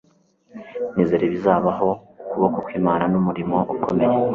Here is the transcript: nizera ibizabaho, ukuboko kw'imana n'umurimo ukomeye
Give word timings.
nizera 0.93 1.23
ibizabaho, 1.25 1.89
ukuboko 2.23 2.57
kw'imana 2.65 3.03
n'umurimo 3.11 3.57
ukomeye 3.73 4.17